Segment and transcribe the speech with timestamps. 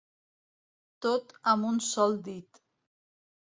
[1.07, 2.65] Tot amb un sol dit.